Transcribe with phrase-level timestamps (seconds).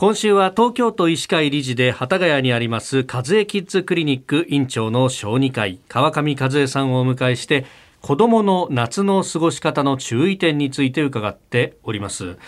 [0.00, 7.66] 今週は東京都医師会理事で幡ヶ谷にあります和江キッズクリニック院長の小児科医川上和江さんをお迎えして
[8.00, 12.38] 子どもの夏の過ごし方の注意点について伺っております。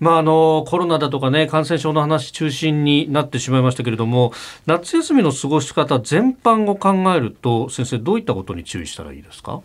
[0.00, 4.32] まあ、あのコロナだとかね感染症の話中心になってしまいましたけれども
[4.64, 9.60] 夏休みの過ごし方全般を考えると先生どういったことに注意したらいいですか？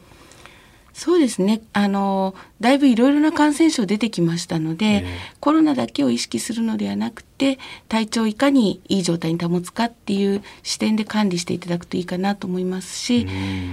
[0.92, 5.04] そうですねあのだいぶいろいろな感染症出てきましたので、えー、
[5.42, 7.60] コロナだけを意識するのではなくて
[7.90, 13.28] 体調をいかにいい状態に保つかっていう視点で管理していただくといいかなと思いますし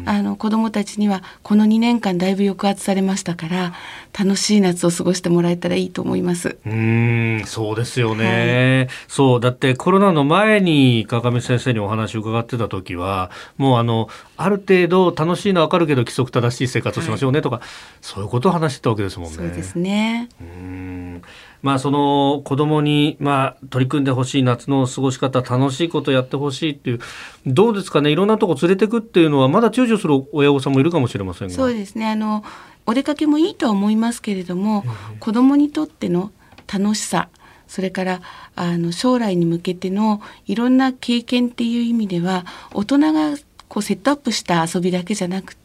[0.06, 3.74] あの子どもたちにはこの2年間だいぶ抑圧されましたから
[4.18, 6.58] 楽しい夏を過ごしてもらえたらいいと思います。
[6.66, 17.64] うんそうですよね、はい、そうだってコロナの前に川上先生にお話を伺ってた時はもうあのある程度楽しいのは分かるけど規則正しい生活をしましょうねとか、はい、
[18.00, 19.36] そういうことを話してたわけですもんね。
[19.36, 20.28] そうですね。
[20.40, 21.22] うん。
[21.62, 27.00] まあ、その子供にまに取り組んでほしい夏の過ごし方楽しいことやってほしいっていう
[27.46, 28.10] どうですかね？
[28.10, 31.54] いろんなとこ連れてくっていうのはまだ躊躇する親御さんもいるかもしれませんが。
[31.54, 32.08] そうですね。
[32.08, 32.42] あの
[32.86, 36.32] お出かけもいいとは思いますけれども、うん、子供にとっての
[36.72, 37.28] 楽しさ
[37.68, 38.22] それから
[38.56, 43.36] あの将来に向けてのいろんな経験っていう意味では大人が
[43.68, 45.60] こうセットアップした遊びだけじゃなくて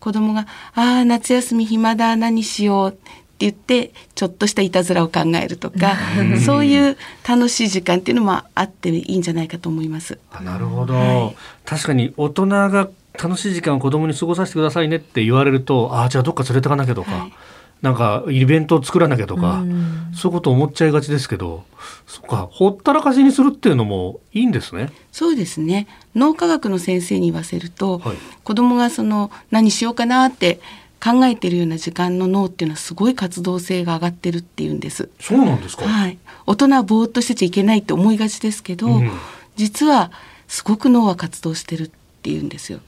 [0.00, 2.98] 子供が「ああ夏休み暇だ何しよう」
[3.38, 5.96] 言ってちょっとしたいたずらを考えるとか
[6.44, 6.96] そういう
[7.26, 10.18] 楽しい時間っていうのもあっていいんじゃないかと思います。
[10.42, 12.88] なるほど、はい、確かに大人が
[13.20, 17.32] 楽しい時間を子供に過ごさせてくださいねって言われるとああじゃあどっか連れてかなきゃとか、はい、
[17.82, 19.62] なんかイベントを作らなきゃとか、
[20.14, 21.64] そういうこと思っちゃいがちですけど
[22.06, 24.90] そっかほったらかしにするっていうのもいいんですね。
[25.12, 30.60] そうですね脳科学の先生に言わせると、はい、子供がその何しようかなって
[31.00, 35.08] 考えてるような時間の脳っていうのはすごい活動性が上がってるっていうんです。
[35.20, 35.84] そうなんですか。
[35.84, 36.18] はい。
[36.46, 39.10] 大人はぼーっとしてちゃいけないって思いがちですけど、うん、
[39.54, 40.10] 実は
[40.48, 41.98] すごく脳は活動してるって
[42.30, 42.80] いうんですよ。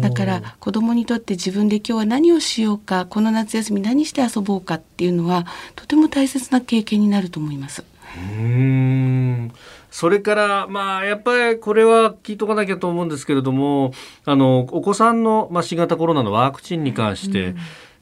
[0.00, 5.46] だから子供にとって自分で今日は何をしようか、この夏休み何して遊ぼうかっていうのは
[5.76, 7.84] とても大切な経験になると思います。
[8.16, 9.52] うん
[9.90, 13.92] それからまあやっぱりこれは聞いとかなきゃと思うんですけれども
[14.24, 17.58] あのお子さんの、まあ、新型コロナのワクチンに関して、うん、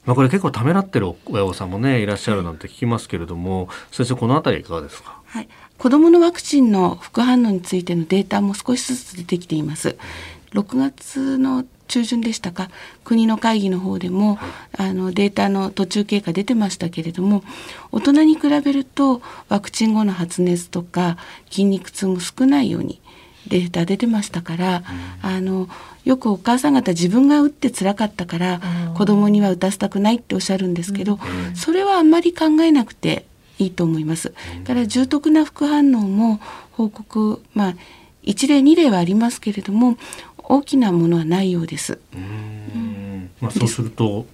[0.09, 5.47] まあ、これ結構ためらってる親御さんもねいらっしゃるなんて聞きますけれども先生この辺りいかがですか、はい、
[5.77, 9.97] 子どものワクチンの副反応についてのデータも少しずつ出てきています。
[10.53, 12.71] 6月の中旬でしたか？
[13.03, 14.39] 国の会議の方でも、
[14.75, 17.43] あのデータの途中経過出てましたけれども
[17.91, 21.17] 大人に比べるとワクチン後の発熱とか
[21.51, 22.99] 筋肉痛も少ないように
[23.49, 24.83] データ出てましたから、うん、
[25.21, 25.67] あの
[26.05, 33.25] よくお母さん方自分が打ってつらかったから、うん、子供には打たせたくないっておっしゃるんですけど、うん、それはあんまり考えなくて
[33.57, 34.33] いいと思います。
[34.65, 36.39] から重篤な副反応も
[36.71, 37.75] 報告まあ
[38.23, 39.97] 1例2例はありますけれども
[40.37, 41.99] 大きなものはないようです。
[42.13, 44.25] うんまあ、そうすると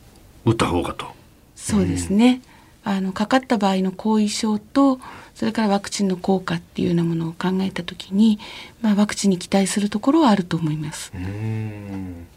[0.46, 1.08] 打った方がと。
[1.56, 2.42] そうですね。
[2.86, 5.00] あのかかった場合の後遺症と
[5.34, 8.40] それからワクチンの効果っていうようなものを考えた時に、
[8.82, 11.12] まあ、ワクチンに期待するところはあると思います。
[11.14, 12.28] うん。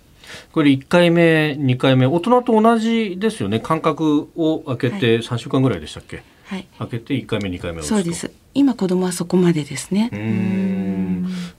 [0.53, 3.61] これ1回目2回目大人と同じですよね。
[3.61, 8.31] 間隔を空けて3週間ぐらいでしたっけ、はい、開けて1回目2回目そうです。
[8.55, 10.09] 今子供はそこまでですね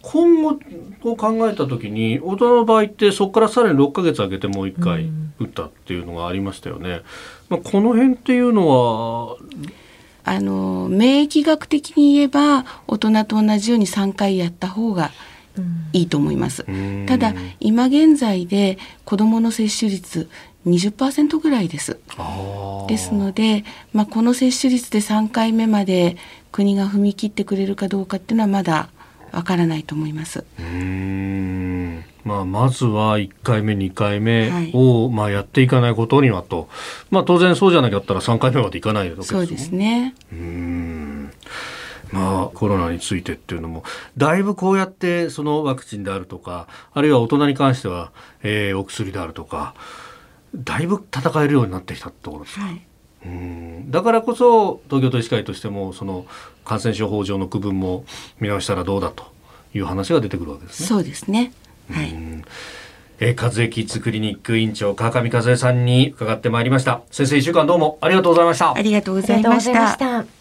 [0.02, 0.60] 今後
[1.04, 7.02] を考えた時に大人の場合ってそこからさらに6か月空けてもう1回打ったっていうのがありましたよね、
[7.50, 9.38] まあ、この辺っていうのは
[10.26, 15.12] あの免疫学的に言えば大人と同じように3回やった方が
[15.92, 16.66] いいと思います。
[17.08, 20.30] ただ今現在で子どもの接種率
[20.68, 22.00] 20%ぐらいです。
[22.88, 23.64] ですので、
[23.94, 26.18] まあ、この接種率で3回目まで
[26.52, 28.90] 国が踏み切ってくれるかどうかっていうのはまだ
[29.32, 30.44] わからないと思います。
[30.60, 32.04] うん。
[32.24, 36.70] まあ、まずは1回目2回目を、はい、まあ、やっていかないことにはと、
[37.10, 40.16] まあ、当然そうじゃなかったら3回目までいかないわけですそうですね。
[40.32, 41.32] うん。
[42.12, 43.84] まあ、コロナについてっていうのも。
[44.18, 48.12] だいぶこうやってそのワクチンであるとかあるいは大人に関しては、
[48.44, 49.76] えー、お薬であるとか
[50.56, 52.82] だいぶ戦えるようになってきたところですか、はい、
[53.26, 53.59] うん
[53.90, 56.26] だからこそ東京都医師会としてもその
[56.64, 58.06] 感染症法上の区分も
[58.40, 59.26] 見直したらどうだと
[59.74, 60.88] いう話が出てくるわけですね。
[60.88, 61.52] そうですね。
[61.92, 62.14] はい、
[63.20, 67.02] えー、和江キッズクリニック院長川上和江さんに伺ってまいりました。
[67.12, 68.76] 先生一週間どうもありがとうございました。
[68.76, 70.39] ありがとうございました